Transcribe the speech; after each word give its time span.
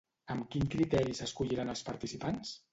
Amb 0.35 0.47
quin 0.55 0.65
criteri 0.77 1.15
s'escolliran 1.21 1.73
els 1.77 1.87
participants? 1.93 2.59